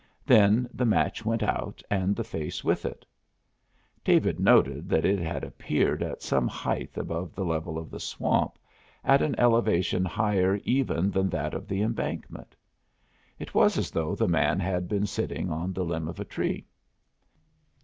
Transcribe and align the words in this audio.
Then 0.25 0.67
the 0.73 0.83
match 0.83 1.23
went 1.23 1.43
out 1.43 1.83
and 1.87 2.15
the 2.15 2.23
face 2.23 2.63
with 2.63 2.85
it. 2.87 3.05
David 4.03 4.39
noted 4.39 4.89
that 4.89 5.05
it 5.05 5.19
had 5.19 5.43
appeared 5.43 6.01
at 6.01 6.23
some 6.23 6.47
height 6.47 6.97
above 6.97 7.35
the 7.35 7.45
level 7.45 7.77
of 7.77 7.91
the 7.91 7.99
swamp, 7.99 8.57
at 9.03 9.21
an 9.21 9.35
elevation 9.39 10.03
higher 10.03 10.55
even 10.63 11.11
than 11.11 11.29
that 11.29 11.53
of 11.53 11.67
the 11.67 11.83
embankment. 11.83 12.55
It 13.37 13.53
was 13.53 13.77
as 13.77 13.91
though 13.91 14.15
the 14.15 14.27
man 14.27 14.59
had 14.59 14.89
been 14.89 15.05
sitting 15.05 15.51
on 15.51 15.71
the 15.71 15.85
limb 15.85 16.07
of 16.07 16.19
a 16.19 16.25
tree. 16.25 16.65